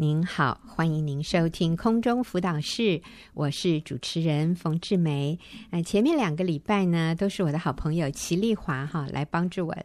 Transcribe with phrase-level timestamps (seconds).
[0.00, 3.02] 您好，欢迎您收听空中辅导室，
[3.34, 5.36] 我是主持人冯志梅。
[5.70, 9.76] 呃，前面两个礼拜呢，都是我的好朋友齐丽华哈来帮助我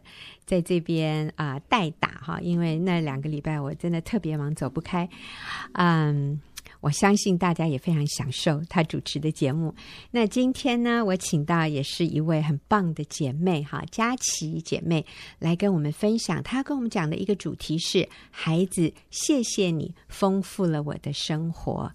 [0.46, 5.08] 在这边啊、代打哈，因为那两个礼拜我真的特别忙，走不开，
[5.72, 6.40] 嗯。
[6.84, 9.74] 我相信大家也非常享受他主持的节目。
[10.10, 15.06] 那今天呢，我请到也是一位很棒的姐妹哈，佳琪姐妹
[15.38, 16.42] 来跟我们分享。
[16.42, 21.90] 她跟我们讲的一个主题是“孩子，谢谢你丰富了我的生活”。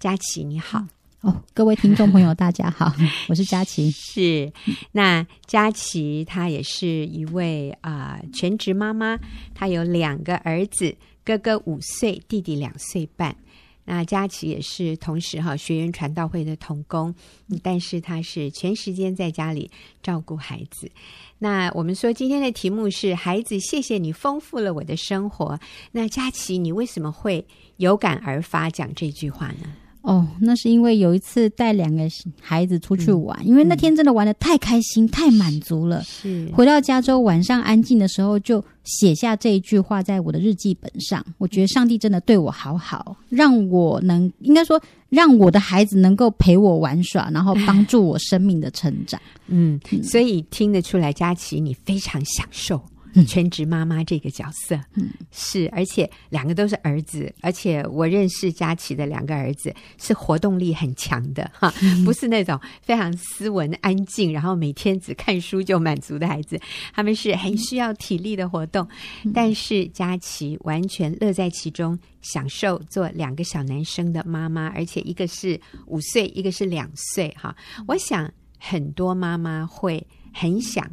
[0.00, 0.84] 佳琪你好
[1.20, 2.92] 哦，各位听众朋友大家好，
[3.30, 3.92] 我是佳琪。
[3.92, 4.52] 是，
[4.90, 9.16] 那佳琪她也是一位啊、呃、全职妈妈，
[9.54, 13.36] 她有两个儿子，哥哥五岁，弟弟两岁半。
[13.84, 17.14] 那佳琪也是同时哈学员传道会的童工，
[17.62, 19.70] 但是她是全时间在家里
[20.02, 20.90] 照顾孩子。
[21.38, 25.58] 那我们说今天的题目是“孩子，谢谢你丰富了我的生活”。
[25.90, 27.44] 那佳琪，你为什么会
[27.78, 29.74] 有感而发讲这句话呢？
[30.02, 32.02] 哦，那是因为有一次带两个
[32.40, 36.02] 孩子出去玩，嗯、因为那天真的玩的太开心、嗯、太满足了。
[36.02, 41.24] 是回到家之后，晚上安静的时候，就写下这一句话在我的日记本上。
[41.38, 49.20] 我觉得上帝真的对我好好，让我能应该说，让我的孩子能够陪我玩耍，然后帮助我生命的成长。
[49.46, 52.80] 嗯，嗯，所以听得出来，佳琪你非常享受。
[53.26, 61.72] 全职妈妈这个角色，嗯，是，而且两个都是儿子，而且我认识佳琪的两个儿子是活动力很强的哈，
[62.04, 66.58] 不是那种非常斯文安静，然后每天只看书就满足的孩子，
[66.94, 68.88] 他们是很需要体力的活动，
[69.34, 77.54] 但是佳琪完全乐在其中，享受做两个小男生的妈妈，而且一个是五岁，一个是两岁哈，
[77.86, 80.88] 我想很多妈妈会很想。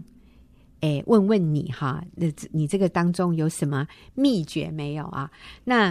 [0.81, 5.29] 哎，问问你哈，那你这个当中有什么秘诀没有啊？
[5.63, 5.89] 那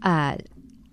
[0.00, 0.38] 啊、呃，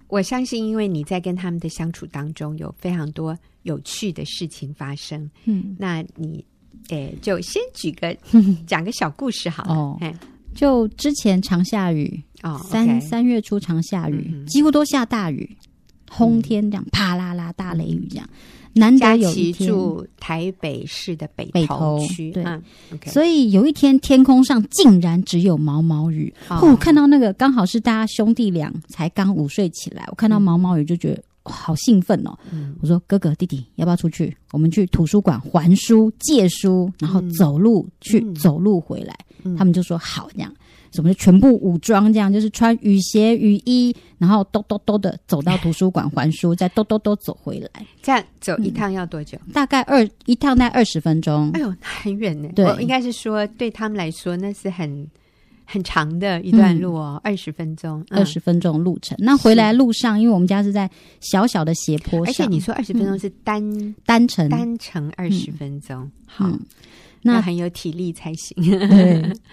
[0.08, 6.46] 我相信，因为你在跟他们的相处当中有非常多有趣的事情发生，嗯，那你
[6.90, 8.16] 哎，就先举个
[8.68, 9.74] 讲个小故事好了。
[9.74, 10.00] 哦，
[10.54, 15.58] 就之前常下雨哦，三三月初常下雨，嗯、几乎都下大雨，
[16.10, 18.30] 轰天这样，啪啦啦大雷雨这样。
[18.74, 22.62] 难得有一天住台北市的北投区，对，嗯
[22.92, 26.34] okay、所以有一天天空上竟然只有毛毛雨。
[26.50, 32.36] 哦，我看到那个刚好是大家兄弟俩才刚午睡起来，我看到毛毛雨就觉得好兴奋哦。
[32.52, 34.36] 嗯、我说哥哥弟弟要不要出去？
[34.52, 39.16] 我们去图书馆还书借书，然后走路去，嗯、走路回来。
[39.44, 40.52] 嗯、他们就说好这样。
[40.94, 47.86] 什么就全部武装这样，就是穿雨鞋、雨衣，然后兜兜兜的走到图书馆还书，再兜兜兜走回来。
[48.02, 49.38] 这样走一趟要多久？
[49.48, 51.50] 嗯、大概二一趟大概二十分钟。
[51.54, 52.48] 哎呦，很远呢。
[52.56, 55.08] 对，应该是说对他们来说那是很
[55.66, 59.18] 很长的一段路哦，二十、嗯、分钟，二十分钟路程。
[59.20, 60.88] 那回来路上，因为我们家是在
[61.22, 66.60] 小小的斜坡上，而且你说二十分钟是单、嗯、单程单程二十分钟，嗯、好，嗯、
[67.24, 68.56] 那很有体力才行。
[68.90, 69.24] 对。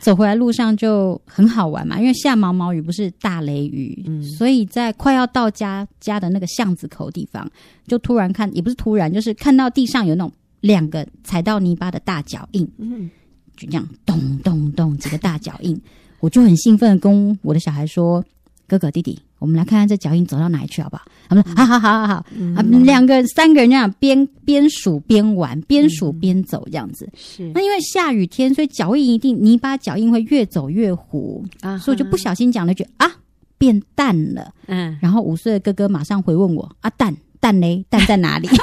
[0.00, 7.48] 走回来路上就很好玩嘛，因为下毛毛雨不是大雷雨，嗯，所以在快要到家家的那个巷子口地方，
[7.86, 13.10] 就突然看，也不是突然，就是看到地上有那种两个踩到泥巴的大脚印，嗯，
[13.56, 15.80] 就这样咚咚咚几个大脚印，
[16.20, 18.24] 我就很兴奋跟我的小孩说。
[18.68, 21.02] 哥哥弟弟，我们来看看这脚印走到哪里去，好不好？
[21.28, 22.26] 他们说：好好好好好。
[22.36, 27.08] 嗯、啊，两个三个人这样边边数边玩，边数边走这样子。
[27.16, 27.50] 是。
[27.54, 33.10] 那因为下雨天，所以脚印一定泥巴脚印会越走越糊啊，所以我就不小心讲了一句啊，
[33.56, 34.52] 变淡了。
[34.66, 34.98] 嗯。
[35.00, 37.84] 然后五岁的哥哥马上回问我：啊，蛋蛋嘞？
[37.88, 38.48] 蛋在哪里？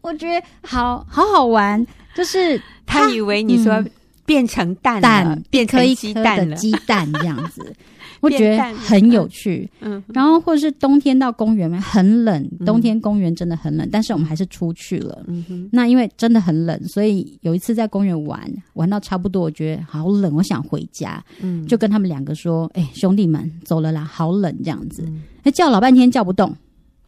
[0.00, 1.86] 我觉得好好好玩，
[2.16, 3.84] 就是他，他以为你说
[4.24, 7.74] 变成蛋了，蛋变成鸡蛋的鸡蛋这样子。
[8.20, 15.24] 我觉得很有趣，嗯，然后或者是冬天到公园嘛，很冷，冬天公园真的很冷，但是我们还是出去了。
[15.26, 18.40] 嗯哼，那因为真的很冷，所以有一次在公园玩，
[18.74, 25.02] 玩到差不多，我觉得好冷，我想回家，嗯，就跟他们两个说：“哎，兄弟们，走了啦，好冷这样子。”
[25.42, 26.54] 哎，叫老半天叫不动，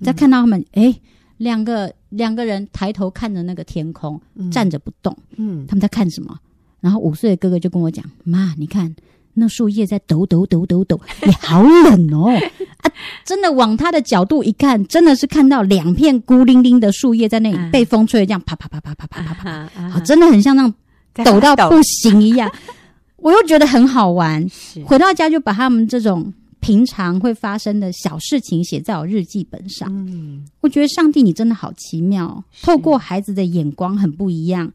[0.01, 0.99] 再看到他们，哎，
[1.37, 4.19] 两个两个人抬头看着那个天空，
[4.51, 6.39] 站着不动，嗯，他们在看什么？
[6.81, 8.95] 然后五岁的哥哥就跟我讲：“妈，你看。”
[9.35, 12.31] 那树叶在抖抖抖抖抖，也 好冷哦！
[12.79, 12.93] 啊，
[13.25, 20.75] 真的往他的角度一看，真的是看到两片孤零零的树叶在那里被风吹，这样啪啪啪啪啪啪啪啪啪，真的很像那种
[21.25, 22.51] 抖到不行一样。
[23.17, 24.45] 我又觉得很好玩，
[24.85, 29.89] 回到家就把他们这种平常会发生的小事情写在我日记本上。
[29.91, 34.71] 嗯，我觉得上帝你真的好奇妙，透过孩子的眼光很不一样。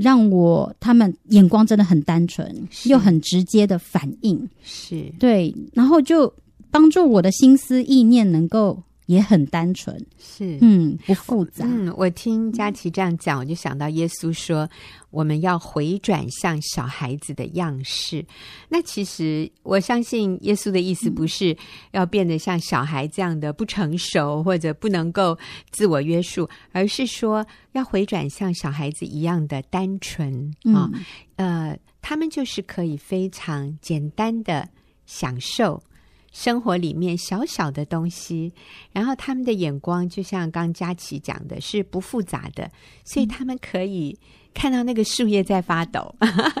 [0.00, 6.32] 让我他们眼光真的很单纯，又很直接的反应，是对，然后就
[6.70, 8.82] 帮助我的心思意念能够。
[9.10, 11.64] 也很单纯，是嗯，不复杂。
[11.66, 14.70] 嗯，我听佳琪这样讲，我就想到耶稣说，
[15.10, 18.24] 我们要回转向小孩子的样式。
[18.68, 21.56] 那其实我相信耶稣的意思不是
[21.90, 25.36] 要变得像小孩这样的不成熟或者不能够
[25.72, 30.88] 自我约束，而是说要回转像小孩子一样的单纯啊。
[31.34, 34.68] 呃，他们就是可以非常简单的
[35.04, 35.82] 享受。
[36.30, 38.52] 生活里面小小的东西，
[38.92, 42.70] 然后他们的眼光就像刚佳琪讲的，是不复杂的，
[43.04, 44.16] 所以他们可以
[44.54, 46.14] 看到那个树叶在发抖。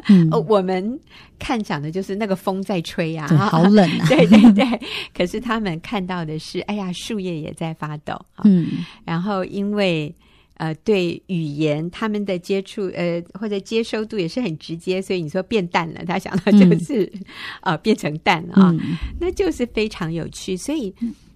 [0.08, 0.98] 嗯、 我们
[1.38, 4.06] 看讲的就是那个风在吹啊，好冷啊！
[4.08, 4.80] 对对对，
[5.14, 8.20] 可是他们看到的是，哎呀，树叶也在发抖。
[8.44, 10.14] 嗯，然后因为。
[10.60, 17.24] 呃，对语言他们的接触，呃，或者接收度也是很直接，所以你说变淡了，他想到就是，嗯、
[17.72, 20.54] 呃，变成淡了啊，嗯、那就是非常有趣。
[20.58, 20.94] 所以，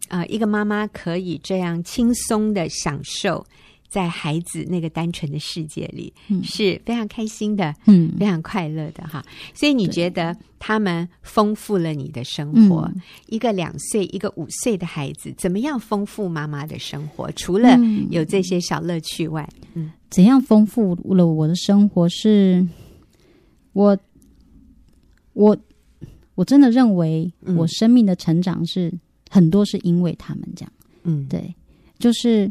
[0.08, 3.42] 呃，一个妈妈可以这样轻松的享受。
[3.94, 9.24] 在孩子那个单纯的世界里，嗯、是非常开心的，嗯，非常快乐的哈。
[9.54, 12.90] 所以你觉得他们丰富了你的生活？
[12.92, 17.30] 嗯、一个两岁，一个五岁的孩子，怎么样丰富妈妈的生活？
[17.36, 17.78] 除了
[18.10, 22.08] 有这些小乐趣外，嗯，怎样丰富了我的生活？
[22.08, 22.66] 是
[23.74, 23.96] 我，
[25.34, 25.56] 我，
[26.34, 29.00] 我真的认为，我生命的成长是、嗯、
[29.30, 30.72] 很多是因为他们这样，
[31.04, 31.54] 嗯，对，
[32.00, 32.50] 就是。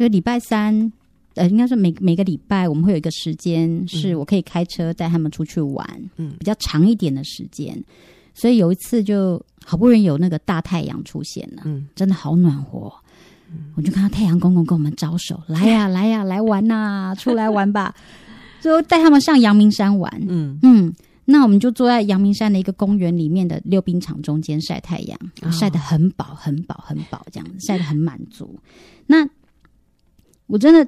[0.00, 0.92] 就礼拜三，
[1.34, 5.86] 呃，应该说每每个礼拜我们会有一个时间，是我可以开车带他们出去玩，
[6.16, 7.78] 嗯，比较长一点的时间。
[8.32, 12.90] 所以有一次就好不容易有那个大太阳出现了，嗯，真的好暖和，
[13.50, 17.94] 嗯，我就看到太阳公公跟我们招手，来呀， 来呀，来玩呐，出来玩吧，
[18.62, 20.58] 就带他们上阳明山玩，嗯。
[20.62, 20.94] 嗯，
[21.26, 25.18] 那我们就坐在阳明山的一个公园里面的溜冰场中间晒太阳，
[25.52, 28.58] 晒得很饱，很饱，很饱，这样晒得很满足。
[29.06, 29.28] 那
[30.50, 30.86] 我真的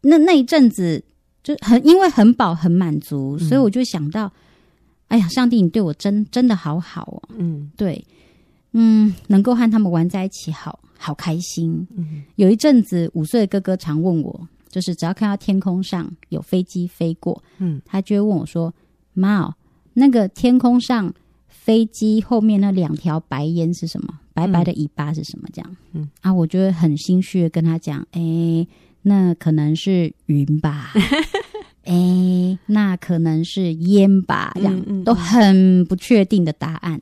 [0.00, 1.02] 那那一阵子
[1.42, 4.32] 就很因为很饱很满足，嗯、所以我就想到，
[5.08, 7.22] 哎呀，上帝，你对我真真的好好哦。
[7.36, 8.02] 嗯，对，
[8.72, 11.86] 嗯，能够和他们玩在一起好，好好开心。
[11.94, 18.72] 嗯，有一阵子五岁的哥哥常问我，就是只要看到天空上有飞机飞过，嗯，他就会问我说
[19.12, 19.54] ：“妈，
[19.92, 21.12] 那个天空上
[21.46, 24.18] 飞机后面那两条白烟是什么？
[24.32, 28.66] 白白的尾巴是什么？”这样，嗯啊，我就会很心虚的跟他讲：“哎。”
[29.06, 30.92] 那可能是云吧，
[31.84, 36.98] 哎、欸，那可能是烟吧，这样嗯嗯嗯都很不确定的答案。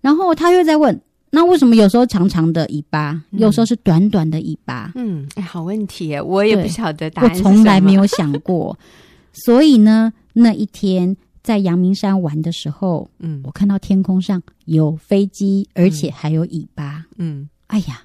[0.00, 1.00] 然后他又在问，
[1.30, 4.92] 那为什么有时候长长的尾巴，嗯、有时候是短短的尾巴？
[4.94, 8.78] 嗯，哎、欸，好问题耶，我也不晓得答案，我从来没有想过。
[9.34, 17.04] 所以呢，那一天在阳明山玩的时候，嗯，我看到天空上有飞机，而且还有尾巴。
[17.16, 18.02] 嗯，哎呀。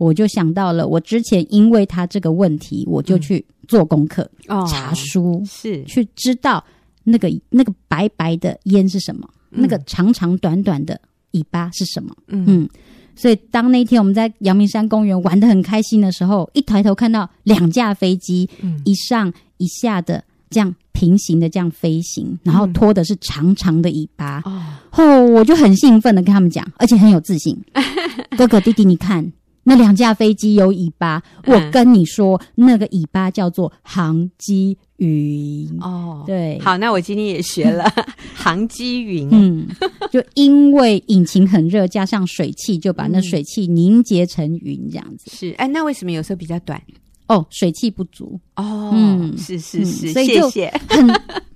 [0.00, 5.84] 我就想到了，我之前因为他这个问题，我就去做功课，嗯、查书，是。
[5.84, 6.64] 去知道
[7.04, 10.98] 那个那个白白的烟是什么，嗯、那个长长短短的
[11.32, 12.16] 尾巴是什么。
[12.28, 12.68] 嗯，嗯，
[13.14, 24.40] 所以当那天我们在阳明山公园玩得很开心的时候，一抬头看到两架飞机，嗯、一上一下的这样平行的这样飞行，然后拖的是长长的尾巴。
[24.46, 24.62] 哦、
[24.92, 27.54] 嗯，我就很兴奋的跟他们讲，而且很有自信，
[28.38, 29.30] 哥哥弟弟，你看。
[29.62, 35.68] 那两架飞机有尾巴，嗯、我跟你说，那个尾巴叫做航机云。
[35.80, 37.84] 哦，对，好，那我今天也学了
[38.34, 39.28] 航机云。
[39.30, 39.68] 嗯，
[40.10, 45.30] 就因为引擎很热，加上水汽，就把那水汽凝结成云，这样子。
[45.30, 46.80] 是，哎，那为什么有时候比较短？
[47.28, 48.40] 哦，水汽不足。
[48.56, 50.48] 哦，嗯，是是是，所以就
[50.88, 51.06] 很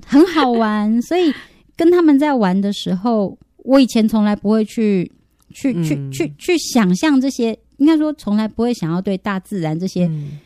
[0.07, 1.01] 很好玩。
[1.03, 1.33] 所以
[1.75, 5.11] 跟他们在玩的时候，我以前从来不会去
[5.55, 7.59] 去去去去想象这些。
[7.79, 10.39] 应该说，从来不会想要对大自然这些，嗯，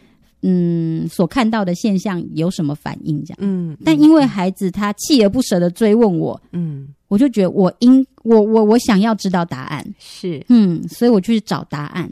[0.43, 3.77] 嗯，所看到的现象有什么反应，这样，嗯。
[3.85, 12.11] 但因为孩子他锲而不舍的追问我，嗯，我就觉得我应我我我想要知道答案，是，嗯，所以我就去找答案。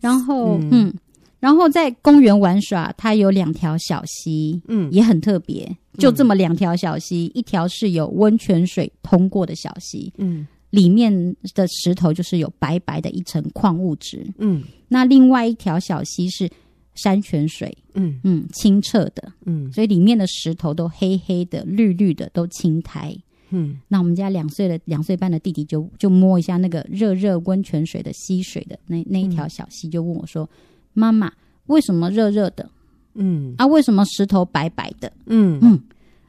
[0.00, 0.94] 然后，嗯，嗯，
[1.40, 10.46] 然后在公园玩耍，它有两条小溪，嗯，也很特别，就这么两条小溪，一条是有温泉水通过的小溪，嗯。
[10.74, 16.50] 里面的石头就是有白白的一层矿物质，嗯，那另外一条小溪是
[16.94, 23.16] 山泉水，嗯嗯，清澈的，嗯，所以里面的石头都黑黑的、绿绿的，都青苔，
[23.50, 23.78] 嗯。
[23.86, 30.48] 那我们家两岁的两岁半的弟弟就就摸一下那个热热温泉水的溪水的那那一条小溪，就问我说
[30.92, 31.32] ：“妈妈，
[31.66, 32.68] 为什么热热的？
[33.14, 35.12] 嗯啊，为什么石头白白的？
[35.26, 35.80] 嗯嗯。”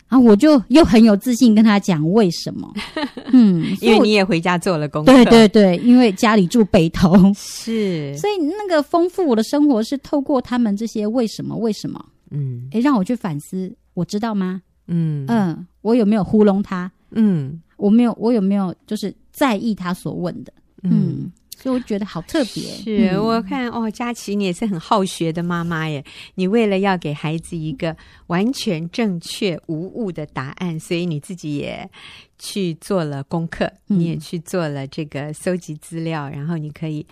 [0.08, 2.72] 然后我就又很有自信跟他讲为什么，
[3.34, 14.62] 嗯，因为你也回家做了功课，对对对，因为家里住北投，是，所以那个丰富我的生活是透过他们这些为什么为什么，嗯，诶，让我去反思，我知道吗？
[14.88, 15.26] 嗯。
[15.28, 16.92] 嗯，我有没有糊弄他？
[17.12, 20.54] 嗯，我没有，我有没有就是在意他所问的？
[20.84, 20.92] 嗯。
[20.92, 21.32] 嗯
[21.66, 22.62] 所以我觉得好特别。
[22.62, 26.06] 是、嗯、我看哦，佳琪，你也是很好学的妈妈耶。
[26.36, 31.90] 你为了要给孩子一个完全正确无误的答案，所以你自己也
[32.38, 37.04] 去做了功课，你也去做了这个搜集资料，然后你可以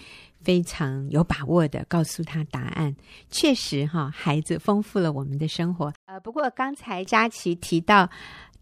[0.43, 2.95] 非常有把握的告诉他答案。
[3.31, 5.91] 确实哈，孩子丰富了我们的生活。
[6.05, 8.07] 呃，不过刚才佳琪提到。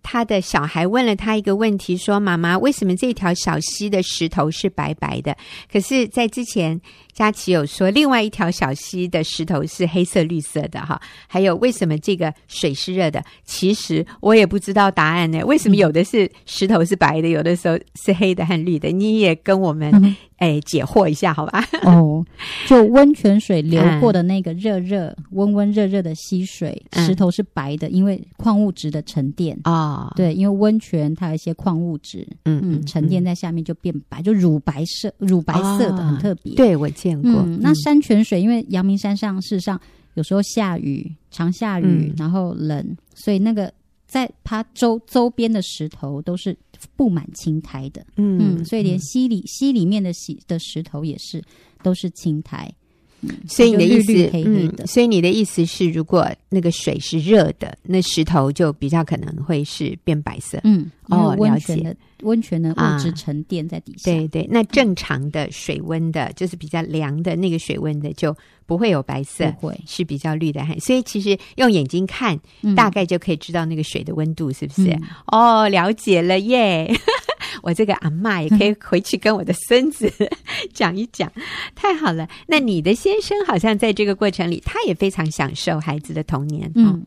[0.03, 5.35] 他的小孩问了他一个问题，说：“妈妈，为什么这条小溪的石头是白白的？
[5.71, 6.79] 可是，在之前，
[7.13, 10.99] 佳琪有说另外一条小溪的石头是黑色、绿色的，哈。
[11.27, 13.23] 还有，为什么这个水是热的？
[13.43, 15.43] 其实我也不知道答案呢。
[15.45, 18.89] 为什么有的是石头是白的，有的时候是黑的和绿的？
[18.89, 21.63] 你也跟我们。”嗯哎，解惑一下，好吧？
[21.83, 22.25] 哦，
[22.67, 30.11] 就温泉水流过的那个热热、温温热热的溪水，石头是白的，因为矿物质的沉淀啊。
[30.15, 36.55] 对，因为温泉它有一些矿物质，嗯嗯，沉淀在下面就变白，就乳白色、乳白色的，很特别。
[36.55, 37.43] 对，我见过。
[37.59, 39.79] 那山泉水，因为阳明山上事实上
[40.13, 43.73] 有时候下雨，常下雨，然后冷，所以那个
[44.05, 46.57] 在它周周边的石头都是。
[46.95, 51.39] 布满青苔的，嗯，嗯，所以连溪里溪里面的溪的石头也是
[51.83, 52.73] 都是青苔，
[53.21, 68.35] 嗯，所以你的意思，嗯，所以你的意思是，如果那个水是热的，那石头就比较可能会是变白色，嗯，哦，温泉的温泉的物质沉淀在底下，啊，对对，那正常的水温的，就是比较凉的那个水温的就。
[68.67, 74.91] 不会有白色，会是比较绿的，所以其实用眼睛看，嗯、大概就可以知道那个水的温度是不是？
[74.91, 76.89] 嗯、哦，了解了耶！
[77.63, 80.09] 我这个阿嬷也可以回去跟我的孙子
[80.73, 81.29] 讲一讲，
[81.75, 82.29] 太好了。
[82.47, 86.71] 那你的先生好像在这个过程里，他也非常享受孩子的童年。
[86.75, 87.01] 嗯，哦、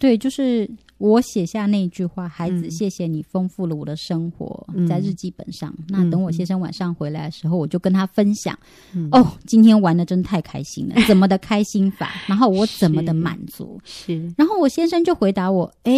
[0.00, 0.68] 对，就是。
[0.98, 4.64] 我写下那一句话：“孩子，谢谢你丰富了我的生活。
[4.72, 5.74] 嗯”在日记本上。
[5.78, 8.56] 嗯、那等我先生晚上回来的时候，我就跟他分享
[8.94, 12.12] ：“嗯、哦，今天玩的真太开心了， 怎么的开心法？
[12.26, 13.78] 然后我怎么的满足？
[13.84, 14.14] 是。
[14.16, 15.92] 是然后我先生就回答我：“哎，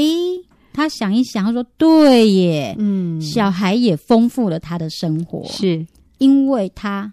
[0.72, 5.86] 他想一想，他说对耶，嗯，小孩也丰富了他的生活，是
[6.18, 7.12] 因为他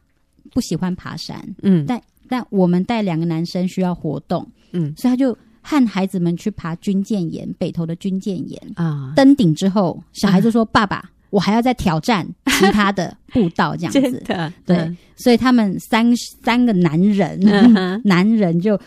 [0.52, 9.14] 不喜欢爬山，嗯，但但我们带两个男生需要活动，嗯，所以他就。”和孩子们去爬军舰岩，北投的军舰岩啊！
[9.16, 17.40] 登顶之后，小孩就说：“爸爸，我还要再挑战其他的步道，这样子。”真的，对，所以他们三三个男人，
[18.04, 18.78] 男人就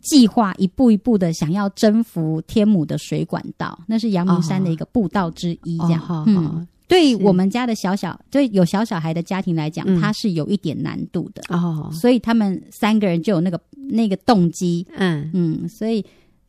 [0.00, 5.78] 计划一步一步的想要征服天母的水管道，那是阳明山的一个步道之一。
[5.78, 11.88] 这样，嗯，对我们家的小小，对有小小孩的家庭来讲，它是有一点难度的哦。
[11.92, 16.04] 所以他们三个人就有那个那个动机，嗯嗯，所以。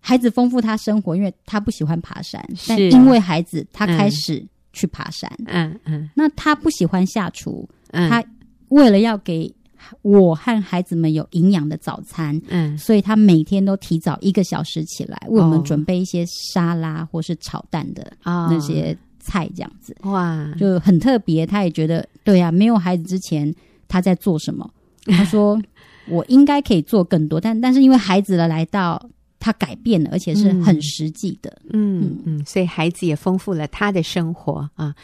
[0.08, 8.24] 孩子丰富他生活，因为他不喜欢爬山，是但因为孩子他开始去爬山，嗯嗯，嗯那他不喜欢下厨，嗯、他
[8.68, 9.52] 为了要给
[10.04, 21.48] 我和孩子们有营养的早餐，嗯，所以他每天都提早一个小时起来为我们准备一些沙拉或是炒蛋的那些菜，这样子，哇，就很特别。
[21.48, 23.52] 他也觉得，对呀、啊，没有孩子之前
[23.88, 24.70] 他在做什么？
[25.08, 25.60] 他说
[26.08, 29.04] 我应该可以做更多，但但是因为孩子的来到。
[29.46, 32.22] 他改变了，而且是很实际的，嗯嗯。
[32.26, 34.96] 嗯，所以孩子也丰富了他的生活啊，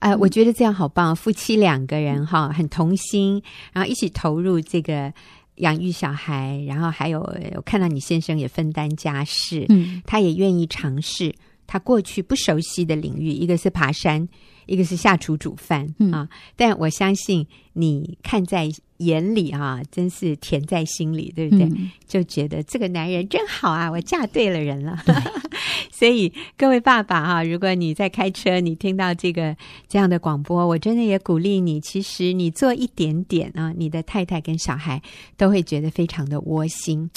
[0.00, 5.10] 呃，我觉得这样好棒，夫妻两个人哈，很同心，然后一起投入这个
[5.54, 7.20] 养育小孩，然后还有
[7.54, 11.34] 我看到你先生也分担家事，嗯，他也愿意尝试
[11.66, 14.28] 他过去不熟悉的领域，一个是爬山，
[14.66, 18.70] 一个是下厨煮饭啊，但我相信你看在。
[18.98, 21.66] 眼里啊，真是甜在心里，对不对？
[21.66, 24.98] 嗯、就觉得这个男人真好啊，我嫁对了人了。
[25.92, 29.56] 所以各位爸爸啊，如果你在开车，你听到这个
[29.88, 31.80] 这样的广播，我真的也鼓励你。
[31.80, 35.00] 其实你做一点点啊，你的太太跟小孩
[35.36, 37.10] 都会觉得非常的窝心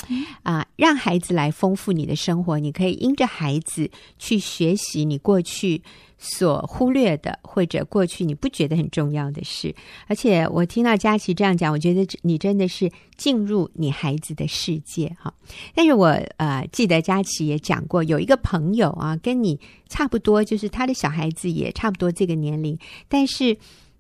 [0.43, 0.65] 啊。
[0.77, 5.81] 让孩子来丰富你的生活，你可以因着孩子去学习你过去。
[6.21, 9.73] 所忽略的，或者过去你不觉得很重要的事，
[10.07, 15.33] 而且我听到佳琪这样讲，我觉得你真的是进入你孩子的世界哈。
[15.73, 19.57] 但是我呃记得佳琪也讲过，有一个朋友啊，跟你
[19.87, 23.57] 差不多，就是他的小孩子也差不多这个年龄，但是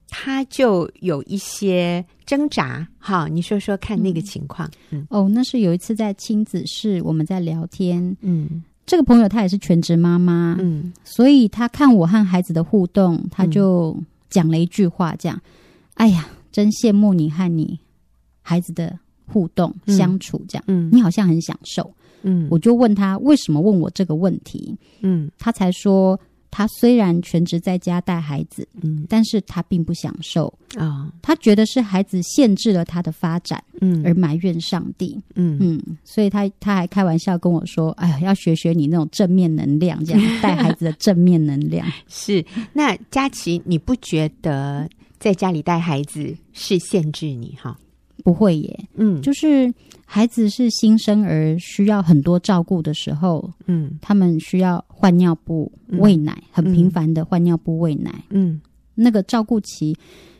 [0.09, 2.85] 他就有一些挣扎。
[2.97, 4.69] 哈，你说说看那个情况。
[4.89, 8.61] 嗯，嗯哦，那是有一次在亲子室，我们在聊天，嗯。
[8.89, 13.95] 这个朋友她也是全职妈妈，嗯，所以她看我和孩子的互动，她就
[14.31, 15.39] 讲了一句话，这样
[15.93, 17.79] ：“嗯、哎呀，真羡慕你和你
[18.41, 21.93] 孩子的互动、嗯、相处，这样，嗯，你好像很享受。”
[22.23, 26.19] 嗯，我就问他为什么问我这个问题，嗯，他才说。
[26.51, 30.85] 他虽然全职在家带孩子，嗯，但是他并不享受啊。
[30.85, 41.87] 哦、他觉得是孩子限制了他的发展，嗯，而埋怨上帝，嗯嗯，所以他他还开玩笑跟我说：“哎呀，要学学你那种正面能量，这样带孩子的正面能量。
[42.09, 42.43] ”是。
[42.73, 44.89] 那佳琪，你不觉得
[45.19, 47.77] 在家里带孩子是限制你哈？
[48.23, 49.73] 不会耶，嗯，就是。
[50.11, 58.59] 孩子是新生儿，需要很多照顾的时候，嗯，他们需要换尿布、喂奶，很频繁的换尿布、喂奶，嗯，
[58.95, 59.95] 那个照顾期，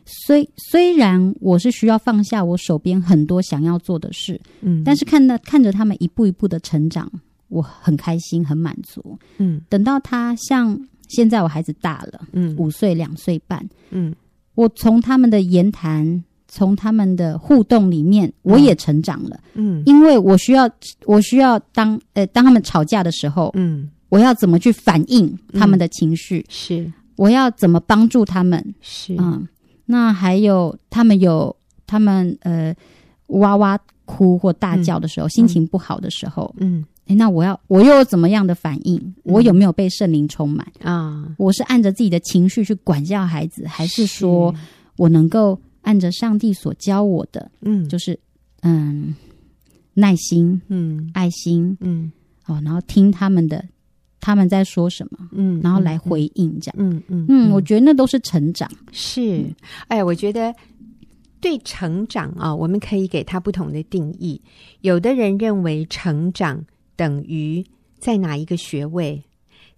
[0.05, 7.09] 虽虽然我是需要放下我手边很多想要做的事，嗯，但是看到看着他们一步一步的成长，
[7.47, 14.13] 我很开心，很满足，嗯，等到他像现在我孩子大了，嗯，五岁两岁半，嗯，
[14.55, 16.21] 我从他们的言谈。
[16.51, 19.39] 从他们的互动里面，我也成长了。
[19.53, 20.67] 嗯，因为我需要，
[21.05, 26.45] 我需要当呃，当他们吵架的时候，嗯，我要怎么去反应他们的情绪？
[26.49, 28.63] 是，我要怎么帮助他们？
[28.81, 29.47] 是，嗯，
[29.85, 31.55] 那还有他们有
[31.87, 32.75] 他们呃
[33.27, 39.15] 哇哇哭或大叫的时候，心情不好的时候，嗯，诶，那我要我又有怎么样的反应？
[39.23, 40.67] 我有没有被圣灵充满？
[40.81, 41.27] 啊？
[41.37, 44.53] 我是按着自己的情绪去管教孩子，还是说
[44.95, 45.59] 我能够？
[45.81, 48.19] 按着上帝所教我的，嗯，就是
[48.61, 49.15] 嗯，
[49.93, 52.11] 耐心，嗯，爱心，嗯，
[52.45, 53.63] 哦，然后听他们的，
[54.29, 59.43] 他们在说什么，嗯，然后来回应这样，嗯嗯嗯，我觉得那都是成长，是，
[59.87, 60.53] 哎，我觉得
[61.41, 64.39] 对成长啊，我们可以给他不同的定义。
[64.81, 66.63] 有的人认为成长
[66.95, 67.65] 等于
[67.97, 69.23] 再拿一个学位，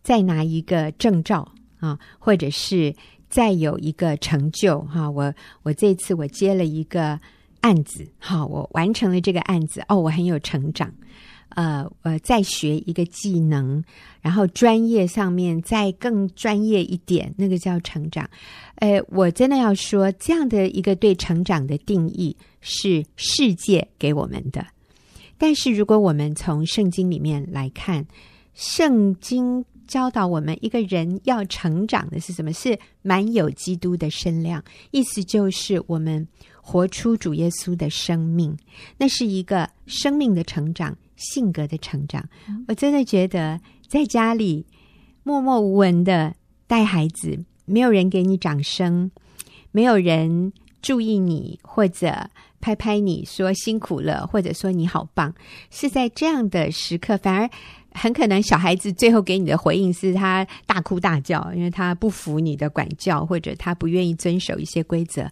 [0.04, 2.94] 再拿一个证照啊，或者是。
[3.32, 7.18] 再有一个成就哈，我我这次我接了一个
[7.62, 10.94] 案子哈，我完成了这个案子哦，我很有成长。
[11.56, 13.84] 呃，我再学一个技能，
[14.22, 18.30] 然后专业上面再更专业一点，那个叫成长。
[18.76, 24.66] 呃，我真的要说，这样的一个对成长的定义是世界给我们的。
[25.38, 28.06] 但是如果我们从圣经里面来看，
[28.54, 29.64] 圣经。
[29.88, 32.54] 教导我们一个人要成长的是什么？
[32.54, 36.26] 是满有基督的身量，意思就是我们
[36.62, 38.56] 活出主耶稣的生命，
[38.98, 42.28] 那是一个生命的成长，性格的成长。
[42.68, 44.66] 我真的觉得在家里
[45.24, 46.36] 默默无闻的
[46.68, 49.10] 带孩子，没有人给你掌声，
[49.72, 52.30] 没有人注意你，或者
[52.60, 55.34] 拍拍你说辛苦了，或者说你好棒，
[55.70, 57.50] 是在这样的时刻，反而。
[57.94, 65.30] 很可能小孩子最后给你的回应是他大哭大叫，因为他不服你的管教，或者他不愿意遵守一些规则。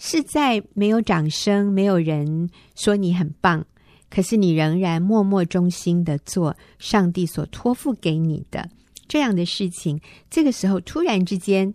[0.00, 3.64] 是在没有掌声、没有人说你很棒，
[4.12, 8.68] 可是你仍然默默忠心的做上帝所托付给你的
[9.08, 9.98] 这样的事情。
[10.28, 11.72] 这个时候突然之间，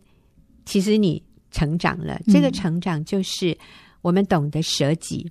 [0.65, 2.21] 其实你成长了。
[2.27, 3.57] 这个成长就是
[4.01, 5.25] 我们懂得舍己，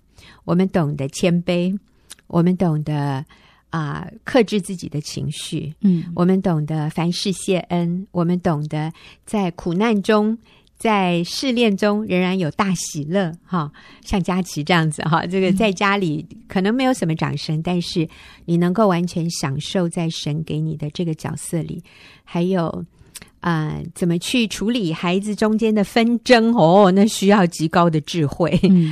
[0.45, 1.79] 我们懂得谦卑，
[2.27, 3.25] 我们懂得。
[3.71, 5.75] 啊、呃，克制自己的情绪。
[5.81, 8.91] 嗯，我们懂得凡事谢恩，我们懂得
[9.27, 10.39] 在苦难中、
[10.79, 13.33] 在试炼中仍然有大喜乐。
[13.45, 13.71] 哈，
[14.05, 18.09] 像佳琪这样子哈，这个在家里可能没有什么掌声，嗯、但是
[18.45, 21.83] 你能够完全享受在神给你的这个角色里，
[22.25, 22.85] 还有。
[23.41, 26.53] 啊、呃，怎么去处理孩子中间的纷争？
[26.57, 28.51] 哦，那需要极高的智慧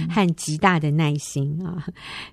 [0.08, 1.84] 和极大的耐心啊！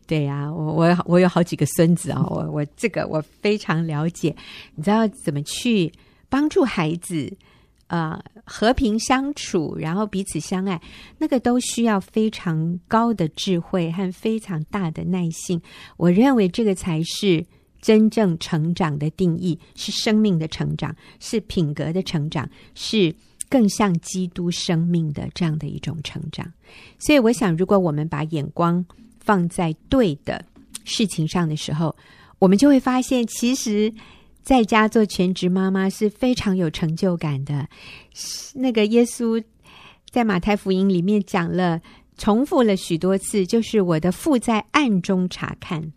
[0.05, 4.35] 对呀、啊，我我我有好几个孙子啊，我我这个我非常了解。
[4.75, 5.91] 你知道怎么去
[6.29, 7.50] 帮助孩子啊、
[7.91, 10.81] 呃、和平相处，然后彼此相爱，
[11.19, 15.61] 那个都需要非常高的智慧和非常大的耐性。
[15.97, 17.45] 我认为这个才是。
[17.83, 23.11] 真正成长的定义是生命的成长，是品格的成长，是
[23.49, 26.45] 更像基督生命的这样的一种成长。
[26.99, 28.85] 所以，我想，如果我们把眼光
[29.19, 30.45] 放在对的
[30.83, 31.95] 事情上的时候，
[32.37, 33.91] 我们就会发现，其实
[34.41, 37.67] 在家做全职妈妈是非常有成就感的。
[38.55, 39.43] 那个耶稣
[40.09, 41.81] 在马太福音里面讲了，
[42.17, 45.91] 重复了许多次，就是我的父在暗中察看，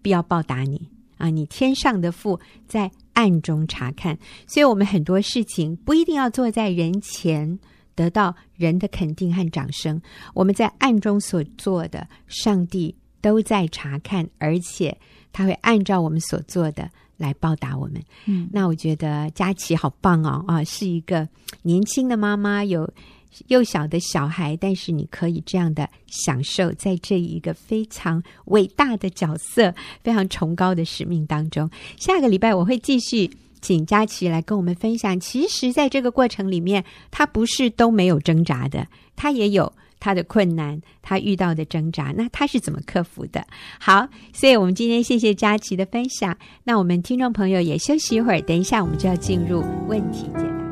[0.00, 0.88] 必要报答你。
[1.18, 4.18] 啊，你天上的父在暗中察看，
[4.48, 7.60] 所以我们很多事情不一定要坐在人前
[7.94, 10.02] 得到人的肯定和掌声。
[10.34, 14.98] 我们在暗中所做的，上帝都在察看，而且
[15.32, 16.90] 他会按照我们所做的
[17.22, 18.02] 来报答我们。
[18.26, 21.26] 嗯，那我觉得佳琪好棒哦，啊，是一个
[21.62, 22.92] 年轻的妈妈，有
[23.46, 31.70] 幼小的小孩，但是你可以这样的享受在这一个非常伟大的角色、非常崇高的使命当中。
[31.96, 33.30] 下个礼拜我会继续
[33.60, 35.18] 请佳琪来跟我们分享。
[35.20, 39.72] 其实，在这个过程里面，他不是都没有挣扎的，他也有。
[40.02, 43.46] 他的困难，他遇到的挣扎，那他是怎么克服的？
[43.78, 46.36] 好，所以我们今天谢谢佳琪的分享。
[46.64, 50.71] 那我们听众朋友也休息一会儿，等一下我们就要进入问题解答。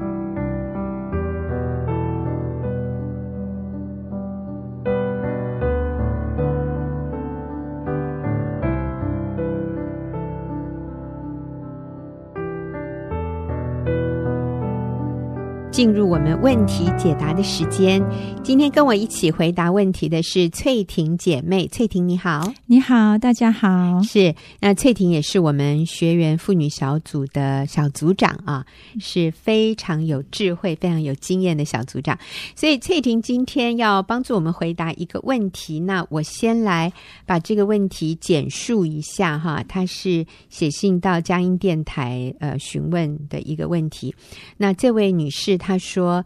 [15.80, 18.04] 进入我们问题解答的时间。
[18.44, 21.66] 今天跟我一起回答问题的是翠婷姐妹。
[21.68, 24.02] 翠婷你好，你好，大家好。
[24.02, 28.66] 是，那翠婷也是我们学员妇女小组的小组长啊，
[28.98, 32.18] 是非常有智慧、非常有经验的小组长。
[32.54, 35.80] 所以翠婷今天要帮助我们回答一个问题。
[35.80, 36.92] 那我先来
[37.24, 39.64] 把这个问题简述一下哈。
[39.66, 44.14] 她是写信到佳音电台呃询问的一个问题。
[44.58, 45.69] 那这位女士她。
[45.70, 46.24] 他说：“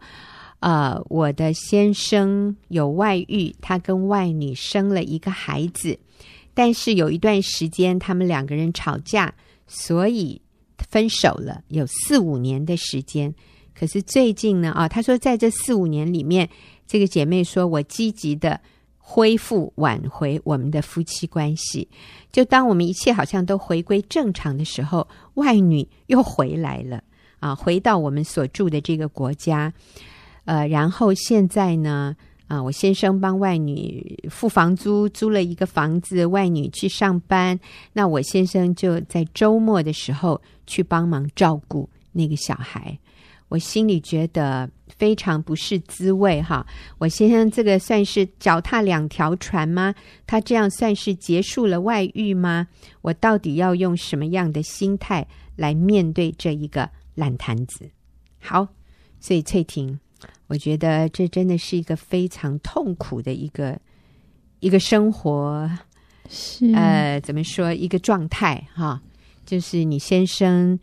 [0.59, 5.99] 呃，我的先生有外遇，他跟外女生了一个孩子，
[6.55, 9.31] 但是有一段时间他们两个人吵架，
[9.67, 10.41] 所以
[10.89, 13.31] 分手了，有四五年的时间。
[13.75, 16.49] 可是最近呢，啊，他说在这四五年里面，
[16.87, 18.59] 这个姐妹说我积极的
[18.97, 21.87] 恢复挽回我们的夫妻关系。
[22.31, 27.03] 就当我们一切好像都回归正常的时候，外女又回来了。”
[27.45, 29.71] 啊，回到我们所住的这个国家，
[30.45, 32.15] 呃，然后现在呢，
[32.47, 37.59] 啊，我先生帮外女付房租，租了一个房子，外女去上班，
[37.93, 42.97] 那我先生就在周末的时候去帮忙照顾那个小孩，
[43.49, 46.65] 我心里觉得非常不是滋味哈。
[46.97, 49.93] 我先生这个算是脚踏两条船吗？
[50.25, 52.65] 他这样算是结束了外遇吗？
[53.03, 56.89] 我到底要用什么样的心态来面对这一个？
[57.15, 57.89] 烂摊子，
[58.39, 58.67] 好，
[59.19, 59.99] 所以翠婷，
[60.47, 63.79] 我觉得这真的是一个非常痛苦的一个
[64.59, 65.69] 一个生活，
[66.29, 69.01] 是呃，怎么说一个状态哈？
[69.45, 70.77] 就是你先生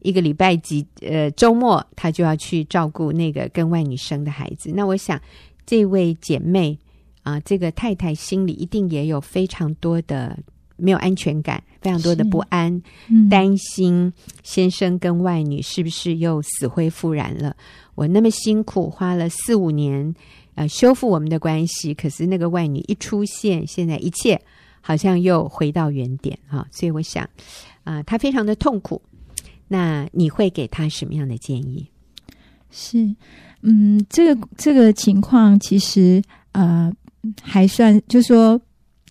[0.00, 4.70] 一个礼拜几呃周末，他就要去照顾那个跟外女生的孩子。
[4.74, 5.20] 那我想，
[5.64, 6.78] 这位姐妹
[7.22, 10.38] 啊，这个太太心里一定也有非常多的。
[10.76, 14.12] 没有安全感，非常多的不安，嗯、担心
[14.42, 17.56] 先生跟外女是不是又死灰复燃了？
[17.94, 20.14] 我那么辛苦花了四五年，
[20.54, 24.40] 呃，修复我们的关系，可是那个外女一出现，现在一切
[24.80, 26.66] 好像又回到原点啊！
[26.70, 27.24] 所以我想，
[27.84, 29.00] 啊、呃，她非常的痛苦。
[29.68, 31.88] 那你会给她什么样的建议？
[32.70, 33.14] 是，
[33.62, 36.92] 嗯，这个这个情况其实呃
[37.42, 38.60] 还算，就说。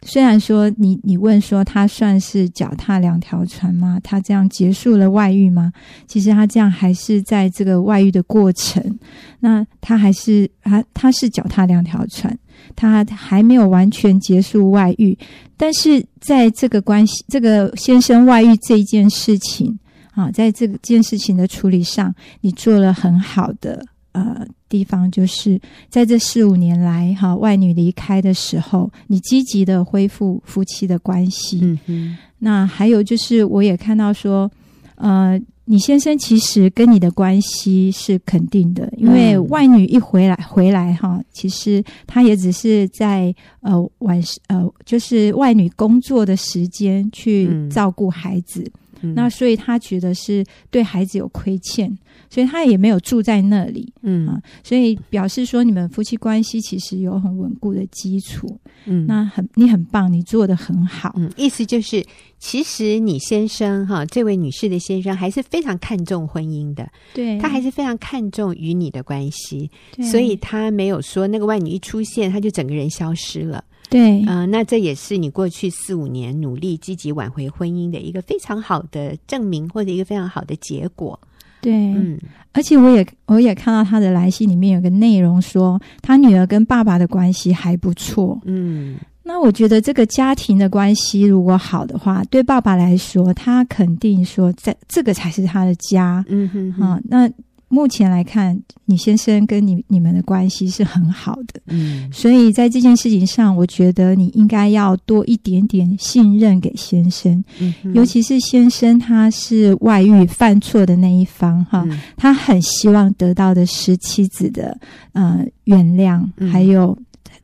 [0.05, 3.99] 虽然说你你问说他算是脚踏两条船吗？
[4.03, 5.73] 他这样结束了外遇吗？
[6.07, 8.99] 其实他这样还是在这个外遇的过程，
[9.39, 12.37] 那他还是他他是脚踏两条船，
[12.75, 15.17] 他还没有完全结束外遇，
[15.57, 19.77] 但是在这个关系，这个先生外遇这一件事情
[20.11, 23.83] 啊，在这件事情的处理上，你做了很好的。
[24.15, 31.59] 呃，地方就是在这四五年来，哈，外女离开的时候，你积极的恢复夫妻的关系。
[31.61, 32.17] 嗯嗯。
[32.39, 34.49] 那还有就是，我也看到说，
[34.95, 48.61] 呃，你先生其实跟你的关系是肯定的，因为外女一回来，回来哈，其实他也只是在呃晚呃，就是外女工作的时间去照顾孩子。
[48.61, 51.95] 嗯那所以他觉得是对孩子有亏欠，
[52.35, 54.27] 所以他也没有住在那里，嗯。
[54.27, 62.05] 啊，所以表示说你们夫妻关系其实有很稳固的基础，嗯，那很你很棒，你做得很好，嗯，意思就是
[62.37, 69.71] 其实你先生哈，这位女士的先生还是非常看重婚姻的，对，他还是非常看重与你的关系，
[70.11, 73.63] 所以他没有说那个外女一出现他就整个人消失了。
[73.87, 81.17] 对，啊、呃，那这也是你过去四五年努力积极挽回婚姻的一个非常好的证明，或者一个非常好的结果。
[81.65, 82.17] 对，嗯，
[82.53, 88.39] 而且我也我也看到他的来信里面有个内容说，他女儿跟爸爸的关系还不错。
[88.45, 96.23] 嗯，那我觉得这个家庭的关系如果好的话，对爸爸来说，他肯定说，在这个才是他的家。
[96.29, 97.29] 嗯哼，哼，啊，那。
[97.67, 114.77] 目前来看，你先生跟你你们的关系是很好的，嗯，所以在这件事情上，我觉得你应该要多一点点信任给先生，嗯，尤其是先生他是外遇犯错的那一方哈，嗯，他很希望得到的是妻子的
[115.13, 116.97] 呃原谅，嗯，还有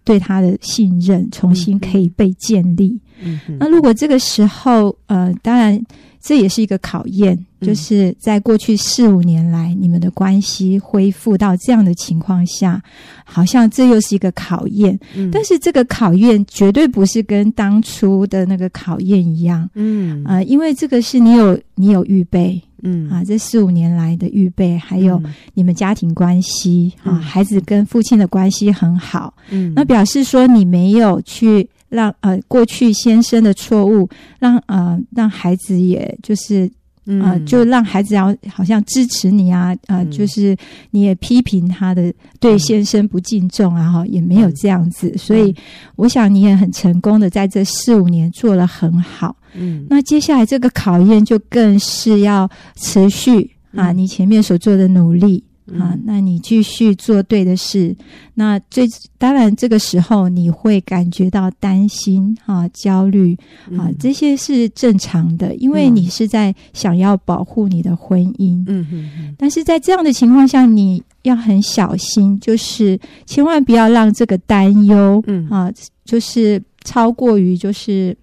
[0.03, 2.97] 对他的信任重新可以被建立。
[3.23, 5.83] 嗯，那如果这个时候呃，当然。
[6.23, 12.81] 这也是一个考验，就是在过去四五年来，你们的关系恢复到这样的情况下，
[13.23, 14.99] 好像这又是一个考验。
[15.15, 19.69] 嗯，但是这个考验绝对不是跟当初的那个考验一样。
[19.75, 25.21] 嗯啊，呃，因为这个是你有你有预备，嗯啊，这四五年来的预备，还有
[25.53, 29.33] 你们家庭关系啊，孩子跟父亲的关系很好。
[29.49, 31.69] 嗯，那表示说你没有去。
[31.91, 34.07] 让呃过去先生的错误，
[34.39, 36.71] 让呃让孩子也就是
[37.05, 40.55] 呃、嗯、就让孩子要好像支持你啊呃、嗯、就是
[40.91, 45.53] 你也批评他的对先生不敬重啊哈、嗯、也没有这样子，所以
[45.95, 49.35] 我想你也很成功的在这四五年做了很好。
[49.53, 55.43] 嗯，那接下来这个考验就更是要持续啊，你前面所做的努力。
[55.79, 57.95] 啊，那你继续做对的事。
[58.33, 63.37] 那最当然，这个时候你会感觉到担心啊、焦虑
[63.77, 68.63] 啊，这些是正常的，因为你是在想要保护你的婚姻。
[68.67, 69.35] 嗯嗯。
[69.37, 75.71] 但是在这样的情况下，你要很小心，就是千万不要让这个担忧，嗯啊，
[76.03, 78.17] 就是超过于就是。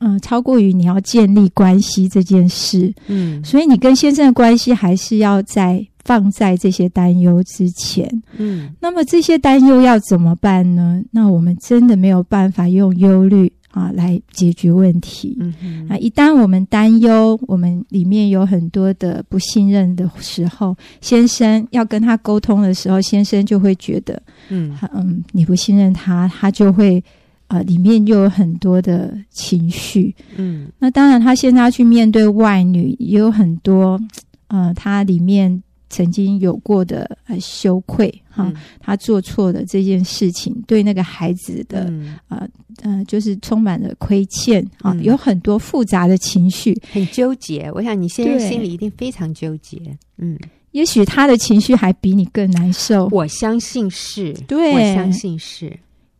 [0.00, 11.02] 嗯，超过于你要建立关系这件事，嗯，所以你跟先生的关系还是要在放在这些担忧之前，嗯，那么这些担忧要怎么办呢？
[11.10, 24.76] 那我们真的没有办法用忧虑啊来解决问题，嗯哼，啊，一旦我们担忧，我们里面有很多的不信任的时候，先生要跟他沟通的时候，先生就会觉得，嗯。
[24.94, 27.02] 嗯，你不信任他，他就会。
[27.48, 34.00] 呃，里面又有很多的情绪，嗯，那当然，他现在要去面对外女，也有很多，
[34.48, 42.48] 呃，他里面曾经有过的呃羞愧哈，他做错的这件事情，对那个孩子的，嗯、呃
[42.82, 47.70] 呃，就是充满了亏欠啊，嗯、有很多复杂的情绪，很纠结。
[47.74, 49.80] 我想你现在心里一定非常纠结，
[50.18, 50.36] 嗯，
[50.72, 55.72] 也许他的情绪还比你更难受，我相信是，对，我相信是。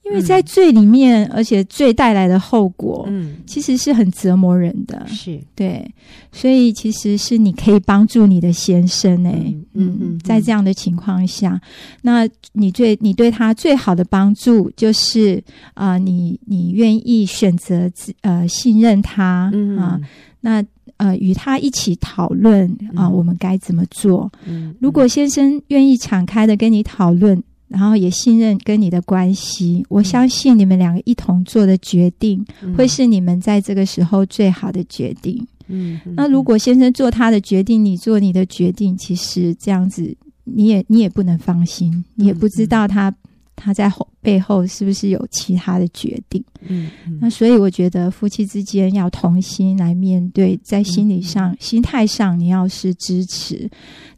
[0.07, 5.41] 因为在罪里面，嗯、而且罪带来的后果，嗯，其实是很折磨人的，是。
[5.57, 5.85] 对，
[6.31, 11.61] 所以其实是你可以帮助你的先生诶、欸，嗯嗯，在这样的情况下，
[12.03, 15.43] 那你最你对他最好的帮助就是
[15.75, 17.91] 啊、呃，你你愿意选择
[18.21, 19.77] 呃信任他，嗯。
[19.77, 20.01] 啊，
[20.41, 20.65] 那
[20.99, 24.31] 呃与他一起讨论啊，我们该怎么做？
[24.47, 27.43] 嗯，如果先生愿意敞开的跟你讨论。
[27.69, 32.45] 然后也信任跟你的关系，我相信你们两个一同做的决定，
[32.77, 35.45] 会是你们在这个时候最好的决定。
[35.69, 43.13] 嗯，那如果先生做他的决定，你做你的决定，其实这样子你也你也不能放心，你也不知道他。
[43.57, 46.45] 他在后背后是不是有其他的决定？
[46.69, 53.69] 嗯，嗯，那所以我觉得夫妻之间要同心来面对，在心理上、嗯、心态上，你要是支持。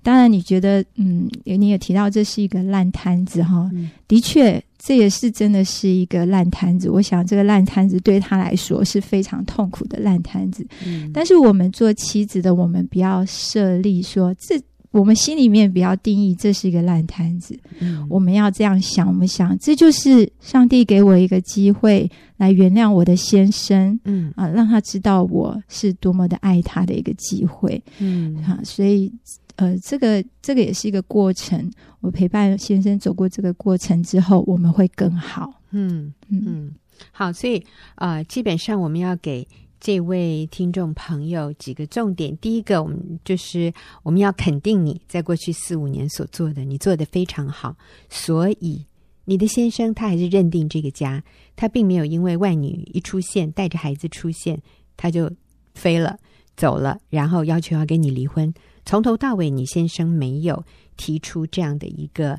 [0.02, 6.90] 当然，你觉得，嗯，你也提到这是一个烂摊子哈，嗯、的确，这也是真的是一个烂摊子。
[6.90, 10.66] 我想，这个烂摊子对他来说是非常痛苦的烂摊子。
[10.86, 14.60] 嗯，但是我们做妻子的，我们不要设立说这。
[14.90, 17.58] 我们心里面不要定义，这是一个烂摊子。
[17.78, 24.00] 嗯，我们要这样想，我们想，这就是上帝给我一个机会来原谅我的先生。
[24.04, 27.82] 嗯啊，让他知道我是多么的爱他的一个机会。
[27.98, 29.12] 嗯，啊，所以
[29.56, 31.70] 呃，这个这个也是一个过程。
[32.00, 35.52] 我陪伴先生走过这个过程之后，我们会更好。
[35.70, 36.72] 嗯嗯嗯，
[37.12, 37.62] 好，所以
[37.96, 39.46] 呃，基本上我们要给。
[39.80, 42.36] 这位听众朋友，几个重点。
[42.38, 47.76] 第一个，我们就是我们要肯定你在过去四五年所做的，你做得非常好。
[48.08, 48.84] 所以，
[49.24, 51.22] 你的先生他还是认定这个家，
[51.54, 54.60] 他并没有因为外女一出现，带着孩子出现，
[54.96, 55.30] 他就
[55.74, 56.18] 飞了
[56.56, 58.52] 走了，然后要求要跟你离婚。
[58.84, 60.64] 从头到尾，你先生没有
[60.96, 62.36] 提出这样的一个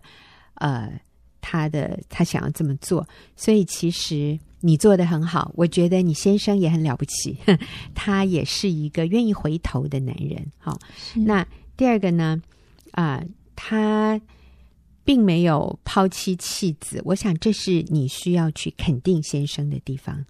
[0.56, 0.99] 呃，
[1.39, 3.08] 他的他想要这么做。
[3.38, 4.38] 所以，其实。
[4.61, 7.37] 你做得很好，我觉得你先生也很了不起，
[7.95, 10.45] 他也是一个愿意回头的男人。
[10.57, 11.45] 好，是那
[11.77, 12.41] 第二个呢？
[12.91, 14.19] 啊、呃，他
[15.03, 20.25] 并没有抛妻弃子，我想这是你需要去肯定先生的地方。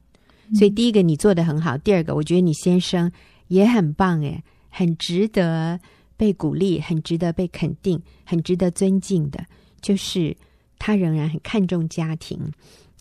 [0.56, 3.12] 所以第一个你做得很好，第二个我觉得你先生
[3.48, 5.80] 也很棒，诶，很值得
[6.18, 9.46] 被鼓励、很值得被肯定、很值得尊敬的，
[9.82, 10.36] 就是
[10.78, 12.40] 他仍然很看重家庭，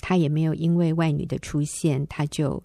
[0.01, 2.63] 他也没有因为外女的出现，他就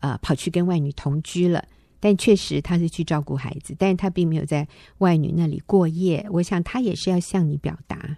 [0.00, 1.64] 呃跑去跟外女同居了。
[2.00, 6.26] 但确实他是去照顾孩子，但是他并没有在外女那里过夜。
[6.30, 8.14] 我想他也是要向你表达，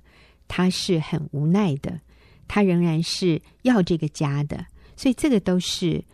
[0.49, 2.01] 他是很无奈的，
[2.49, 4.66] 他仍然是要这个家的。
[4.97, 6.05] 所以这个都是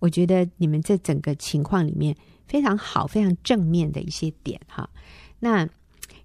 [0.00, 2.16] 我觉得你们这整个情况里面
[2.48, 4.90] 非常好、非常正面的一些点哈。
[5.38, 5.68] 那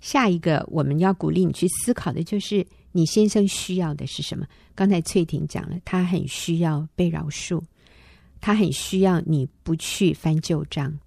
[0.02, 2.66] 下一个我们要鼓励你去思考的就是
[2.98, 4.48] 你先生需要的是什么？
[4.74, 7.62] 刚才翠婷讲了，他很需要被饶恕。
[8.40, 10.98] 他很需要你不去翻旧账，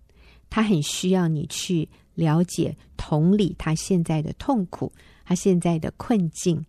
[0.50, 4.92] 他很需要你去了解、同理他现在的痛苦，
[5.24, 6.62] 他现在的困境。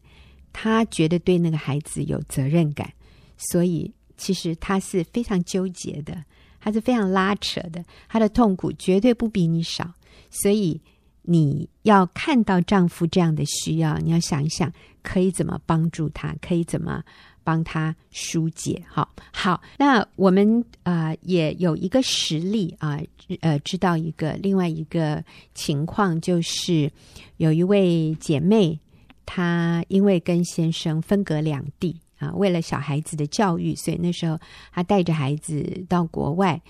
[0.53, 2.89] 他觉得对那个孩子有责任感，
[3.35, 6.23] 所以其实他是非常纠结的，
[6.61, 7.83] 他是非常拉扯的。
[8.07, 9.93] 他的痛苦绝对不比你少，
[10.29, 10.79] 所以
[11.21, 17.03] 你要看到丈夫这样的需要，你要想一想可以怎么帮助他，可以怎么。
[17.41, 19.59] 帮他疏解，好好。
[19.79, 22.99] 那我们啊、也有一个实例啊，
[23.39, 25.23] 呃，知道一个另外一个
[25.55, 26.91] 情况，就是
[27.37, 28.79] 有一位姐妹，
[29.25, 34.37] 她因为跟先生分隔两地啊，为了小孩子的教育，所以那时候
[34.71, 36.61] 她带着孩子到国外，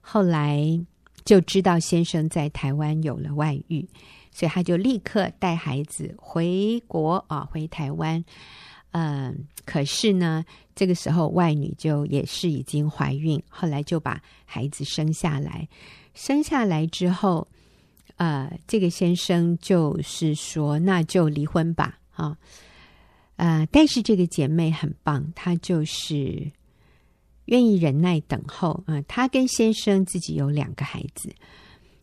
[0.00, 0.62] 后来
[1.28, 3.86] 就知道先生在台湾有了外遇，
[4.30, 8.24] 所以她就立刻带孩子回国啊，回台湾。
[8.92, 10.42] 嗯，可是呢，
[10.74, 15.68] 这个时候外女就也是已经怀孕，后来就把孩子生下来。
[16.14, 17.46] 生下来之后，
[18.16, 22.38] 呃，这个先生就是说，那就离婚吧，啊，
[23.36, 26.50] 呃，但是这个姐妹很棒，她就是
[27.48, 29.02] 愿意忍耐等候啊。
[29.02, 31.30] 她跟先生自己有两个孩子，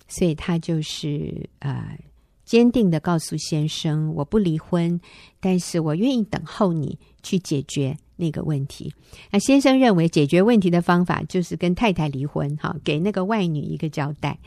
[0.08, 1.98] 所以她就是呃。
[2.46, 5.02] 坚定的告诉先生：“我不离婚，
[5.40, 8.94] 但是我愿意等候你去解决那个问题。”
[9.34, 14.38] 那先生认为解决问题的方法就是跟太太离婚，哈，给那个外女一个交代。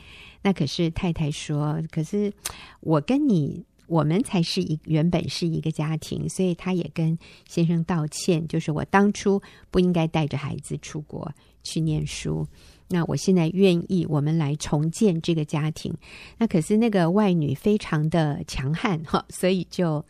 [0.41, 2.31] 那可是太太说：“可是
[2.79, 11.29] 我跟你，我们才是一原本是一个家庭，所以他也跟先生道歉，就是我当初不应该带着孩子出国
[11.63, 12.47] 去念书。”
[12.91, 15.93] 那我现在愿意，我们来重建这个家庭。
[16.39, 20.03] 那可是那个外女非常的强悍哈，所以就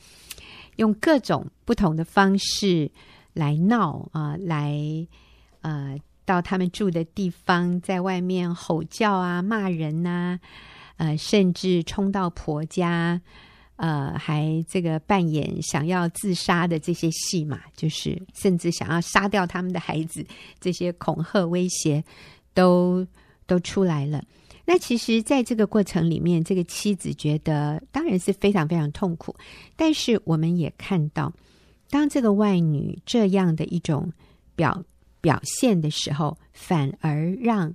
[0.78, 2.90] 用各种不同的方式
[3.34, 4.80] 来闹啊，来
[5.60, 10.40] 呃到他们住的地方，在外面吼叫啊、骂人呐、
[10.96, 13.20] 呃，甚至冲到婆家，
[13.80, 20.24] 呃，还这个扮演想要自杀的这些戏码，就是甚至想要杀掉他们的孩子，
[20.60, 22.04] 这些恐吓威胁。
[22.56, 23.06] 都
[23.46, 24.22] 都出来了。
[24.66, 29.34] 那其实，在这个过程里面，这个妻子觉得当然是非常非常痛苦。
[29.78, 31.32] 但是，我们也看到，
[31.90, 34.12] 当这个外女这样的一种
[34.58, 34.84] 表
[35.22, 37.74] 表现的时候，反而让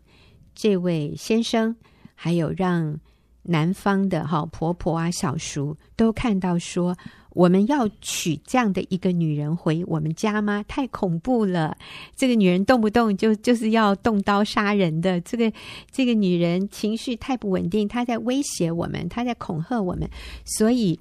[0.55, 1.75] 这位先生，
[2.15, 3.01] 还有让
[3.45, 6.97] 男方的哈婆婆啊、小叔都看到说。
[7.35, 10.65] 我们要娶这样的一个女人回我们家吗？
[10.69, 11.77] 太恐怖了！
[12.15, 15.53] 这个女人动不动就就是要动刀杀人的，这个
[15.91, 20.09] 这个女人情绪太不稳定，她在威胁我们，她在恐吓我们，
[20.45, 21.01] 所以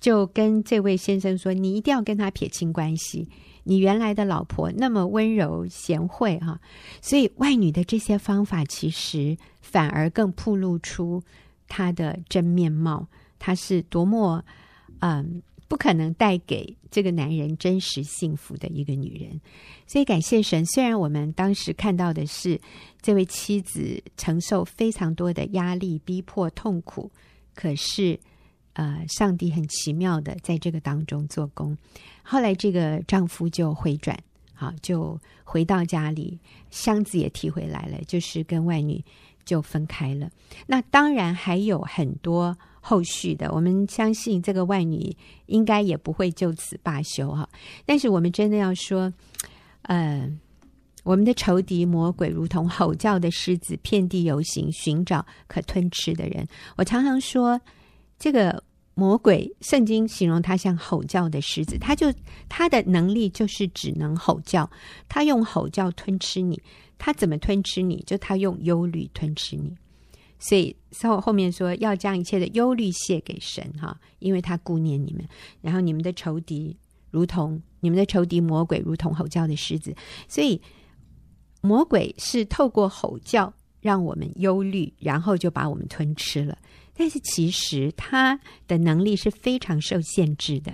[0.00, 3.28] 就跟这位先生说：“你一定要跟她撇清关系。
[3.70, 6.60] 你原来的老婆那么温柔贤惠哈，
[7.00, 11.22] 所以外女的这些方法其实反而更暴露出
[11.68, 13.06] 她的真面貌，
[13.38, 14.44] 她是多么。”
[14.98, 19.40] 嗯，不可能带给这个男人真实幸福的一个女人，
[19.86, 20.66] 所以感谢神。
[20.66, 22.60] 虽然我们当时看到的是
[23.00, 27.08] 这位妻子承受非常多的压力、逼迫、痛苦，
[27.54, 28.18] 可是，
[28.72, 31.76] 呃，上帝很奇妙的在这个当中做工。
[32.22, 34.18] 后来，这个丈夫就回转，
[34.54, 36.38] 好，就回到家里，
[36.70, 39.04] 箱子也提回来了，就是跟外女
[39.44, 40.30] 就分开了。
[40.66, 42.56] 那当然还有很多。
[42.82, 47.46] 后续的，我们相信这个外女应该也不会就此罢休哈。
[47.84, 49.12] 但是我们真的要说，
[49.82, 50.26] 呃，
[51.02, 56.48] 我们的仇敌魔鬼如同吼叫的狮子，遍地游行，寻找可吞吃的人。
[56.78, 57.60] 我常常说，
[58.20, 58.62] 这个
[58.94, 62.12] 魔鬼，圣经形容他像吼叫的狮子，他就
[62.50, 64.70] 他的能力就是只能吼叫，
[65.08, 66.60] 他用吼叫吞吃你，
[66.98, 68.04] 他怎么吞吃你？
[68.06, 69.74] 就他用忧虑吞吃你。
[70.38, 75.26] 所以后后面说要将一切的忧虑卸给神哈，因为他顾念你们。
[75.62, 76.76] 然后你们的仇敌
[77.10, 79.94] 如同你们的仇敌魔鬼，如同吼叫的狮子。
[80.28, 80.60] 所以
[81.62, 83.50] 魔鬼是透过吼叫
[83.80, 86.58] 让我们忧虑，然后就把我们吞吃了。
[86.96, 88.38] 但是其实他
[88.68, 90.72] 的能力是非常受限制的，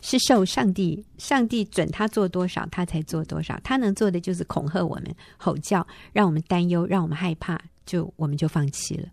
[0.00, 3.60] 是受上帝上帝准他做多少，他才做多少。
[3.62, 9.08] 他能做的就是恐吓我们、吼叫，让我们担忧，让我们害怕，就我们就放弃了。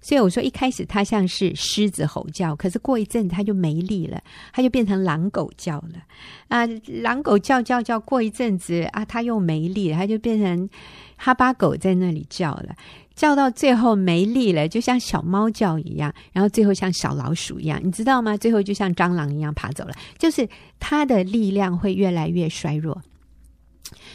[0.00, 4.22] 所以我说，一开始他像是狮子吼叫，可是过一阵子他就没力了，
[4.52, 6.04] 他就变成狼狗叫了
[6.46, 6.64] 啊！
[7.02, 10.70] 狼狗叫叫叫，过一阵子啊，他又没力了，他就变成
[11.16, 12.76] 哈巴狗在那里叫了，
[13.18, 18.36] 叫到最后没力了，就像小猫叫一样，然后最后像小老鼠一样，你知道吗？
[18.36, 20.48] 最后就像蟑螂一样爬走了，就是
[20.78, 23.02] 他的力量会越来越衰弱。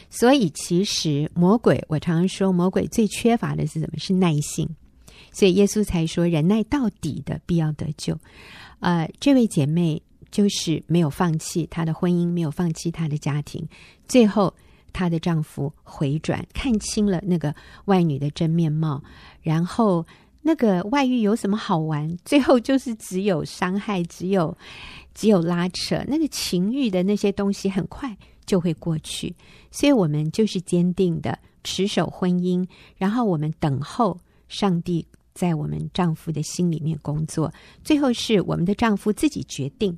[0.10, 3.98] 所以其实魔鬼，我常常说，魔鬼最缺乏的是什么？
[3.98, 4.70] 是耐性。
[5.34, 8.18] 所以耶稣才说：“忍耐到底的，必要得救。”
[8.80, 10.02] 呃，这位姐妹
[10.32, 13.68] 就是没有放弃她的婚姻，没有放弃她的家庭。
[14.08, 14.54] 最后，
[14.94, 17.54] 她的丈夫回转，看清了那个
[17.86, 19.04] 外女的真面貌。
[19.42, 20.06] 然后，
[20.42, 22.18] 那个外遇有什么好玩？
[22.24, 24.56] 最后就是只有伤害，只有
[25.14, 26.02] 只有拉扯。
[26.08, 28.16] 那个情欲的那些东西，很快
[28.46, 29.36] 就会过去。
[29.72, 32.66] 所以我们就是坚定的持守婚姻，
[32.96, 34.18] 然后我们等候
[34.48, 35.06] 上帝。
[35.36, 37.52] 在我们丈夫的心里面工作，
[37.84, 39.98] 最后是我们的丈夫自己决定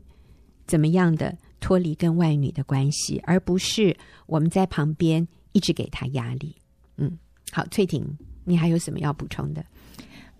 [0.66, 3.97] 怎么样的脱离跟外女的关系，而不是
[4.28, 6.55] 我们在旁边一直给他压力。
[6.97, 7.11] 嗯，
[7.51, 8.05] 好，翠婷，
[8.43, 9.66] 你还有什么要补充的？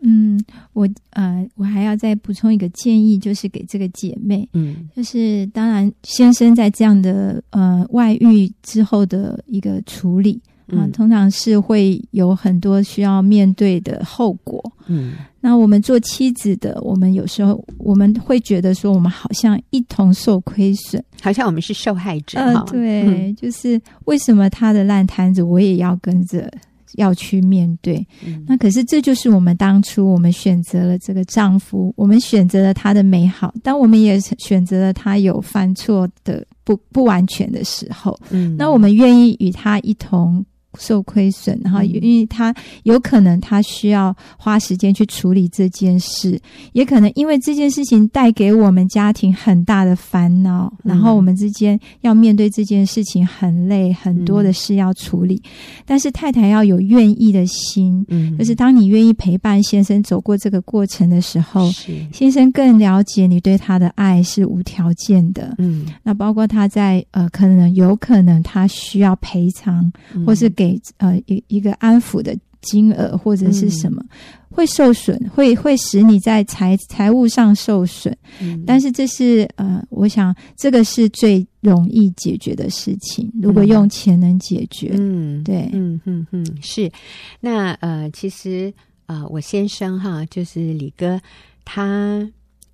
[0.02, 0.40] 嗯，
[0.74, 10.40] 我呃，我还要再补充一个建议，就是给这个姐妹，嗯，就是当然先生在这样的呃外遇之后的一个处理。
[10.72, 14.64] 啊，通常是会有很多需要面对的后果。
[14.88, 22.40] 嗯，那我们做妻子的，我们有时候我们会觉得说，我们好像一同受亏损，好像我们是受害者。
[22.40, 26.52] 呃，对，嗯，就是为什么他的烂摊子我也要跟着
[26.98, 28.06] 要去面对？
[28.26, 38.16] 嗯，那可是这就是我们当初我们选择了这个丈夫，我们选择了他的美好，但我们也选择了他有犯错的不不完全的时候。
[38.30, 40.46] 嗯，那我们愿意与他一同。
[40.80, 42.54] 受亏损，然后因为他
[42.84, 46.40] 有可能他需要花时间去处理这件事，
[46.74, 55.42] 也可能因为这件事情带给我们家庭很大的烦恼，然后我们之间要面对这件事情很累，很多的事要处理。
[55.86, 61.72] 但是太太要有愿意的心，嗯，就是当你愿意陪伴先生走过这个过程的时候，
[62.12, 69.92] 先生更了解你对他的爱是无条件的，嗯，那包括他在呃，可能有可能他需要赔偿，
[70.26, 70.65] 或是给。
[70.98, 74.10] 呃，一一个安抚的金额或者是什么、嗯、
[74.50, 78.16] 会受损，会会使你在财财务上受损。
[78.40, 83.32] 嗯，但是这是呃，我想这个是最容易解决的事情。
[83.42, 86.92] 如果用钱能解决，嗯，对，嗯嗯嗯，是。
[87.40, 88.74] 那呃，其实
[89.06, 91.22] 呃，我先生哈，就是李哥，
[91.64, 92.28] 他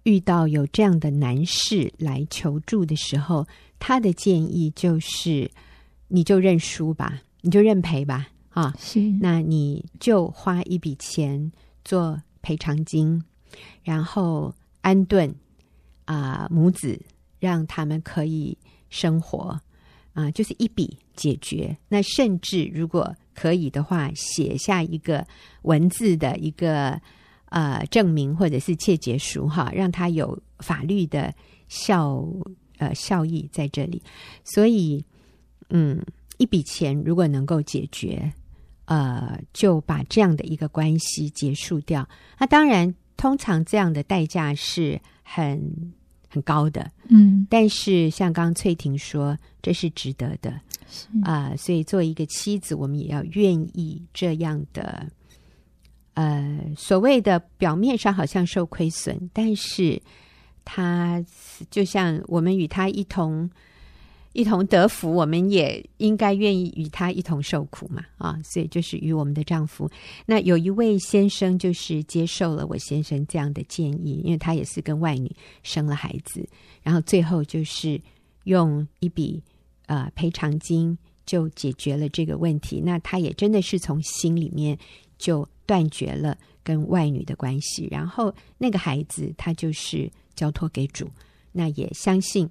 [0.04, 3.46] 遇到有这样的男士来求助的时候，
[3.78, 5.52] 他的建议就是，
[6.08, 7.22] 你就认输吧。
[7.42, 11.52] 你就认赔吧，啊，是，那你就花一笔钱
[11.84, 13.24] 做赔偿金，
[13.84, 15.34] 然后安顿
[16.06, 17.00] 啊、呃、母子，
[17.40, 18.56] 让他们可以
[18.90, 19.62] 生活啊、
[20.14, 21.76] 呃，就是一笔解决。
[21.88, 25.26] 那甚至如果可以的话，写下一个
[25.64, 27.02] 文字的一个
[27.46, 31.34] 呃证明或者是切结书，哈，让他有法律的
[31.68, 32.24] 效
[32.78, 34.04] 呃效益在这里。
[34.44, 35.04] 所以，
[35.70, 36.00] 嗯。
[36.42, 38.34] 一笔钱如果能够解决，
[38.86, 42.08] 呃，就把这样的一个关系结束掉。
[42.40, 45.62] 那当然，通常这样的代价是很
[46.28, 47.46] 很高的，嗯。
[47.48, 50.50] 但是像刚刚翠婷说，这是值得的，
[51.24, 51.58] 啊、呃。
[51.58, 55.06] 所以作为一个妻子，我们也要愿意这样的，
[56.16, 60.02] 呃，所谓的表面上好像受亏损，但是
[60.66, 61.24] 他
[61.70, 63.48] 就像我们与他一同。
[64.34, 69.90] 一同得福，我们也应该愿意与他一同受苦嘛，啊，所以就是与我们的丈夫。
[70.26, 75.30] 那有一位先生就是接受了我先生这样的建议，因为他也是跟外女
[75.64, 76.48] 生了孩子，
[76.82, 78.00] 然后最后就是
[78.46, 79.44] 用一笔
[79.88, 82.80] 呃赔偿金就解决了这个问题。
[82.80, 84.78] 那他也真的是从心里面
[85.18, 91.10] 就断绝了跟外女的关系，然后那个孩子他就是交托给主，
[91.52, 92.50] 那也相信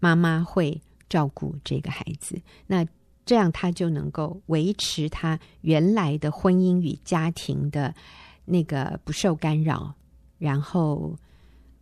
[0.00, 0.78] 妈妈会。
[1.08, 2.86] 照顾这个孩子，那
[3.24, 7.94] 这样他就能够维持他原来的婚姻与家庭的
[8.44, 9.94] 那个不受干扰，
[10.38, 11.14] 然后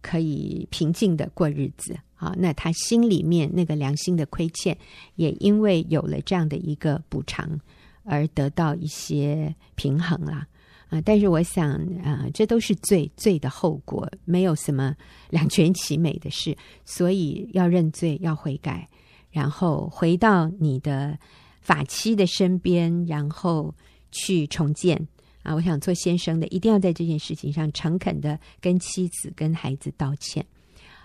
[0.02, 1.96] 可以平静的过日子。
[2.14, 4.76] 好，那他心里面那个良心的亏欠，
[5.16, 7.60] 也因为有了这样的一个补偿
[8.04, 10.46] 而得到一些平衡了。
[10.88, 11.72] 啊，但是我想
[12.02, 14.96] 啊，这都是罪，罪的后果，没有什么
[15.30, 18.88] 两全其美的事，所以要认罪，要悔改，
[19.36, 21.18] 然后回到你的
[21.60, 23.74] 法妻的身边，然后
[24.10, 24.96] 去重建
[25.42, 25.54] 啊。
[25.54, 30.42] 我想做先生的，一定要在这件事情上诚恳的跟妻子、跟孩子道歉、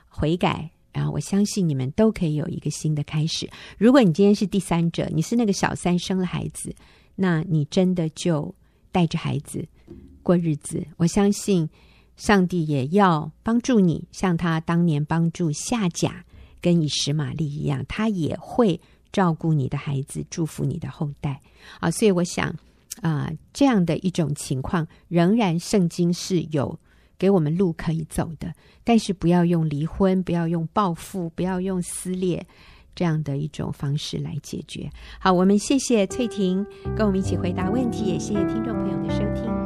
[0.08, 3.50] 悔改，然后我相信你们都可以有一个新的开始。
[3.78, 6.74] 如果你今天是第三者，你是那个小三生了孩子，
[7.16, 8.56] 那你真的就。
[8.94, 9.66] 带着孩子
[10.22, 11.70] 过日子，我相信
[12.18, 16.26] 上帝也要帮助你，像他当年帮助夏甲
[16.62, 18.80] 跟以实玛利一样，他也会
[19.12, 21.42] 照顾你的孩子，祝福你的后代
[21.80, 21.90] 啊！
[21.92, 22.56] 所以我想
[23.02, 26.80] 啊、这样的一种情况，仍然圣经是有
[27.18, 28.54] 给我们路可以走的，
[28.84, 32.46] 但是不要用离婚，不要用报复，不要用撕裂。
[32.94, 34.90] 这样的一种方式来解决。
[35.18, 39.61] 好，我们谢谢翠婷跟我们一起回答问题，也谢谢听众朋友的收听。